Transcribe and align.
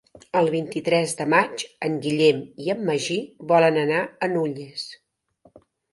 El 0.39 0.47
vint-i-tres 0.53 1.13
de 1.19 1.27
maig 1.33 1.65
en 1.89 1.99
Guillem 2.05 2.41
i 2.65 2.71
en 2.77 2.81
Magí 2.89 3.19
volen 3.53 3.77
anar 3.83 4.01
a 4.05 4.31
Nulles. 4.33 4.87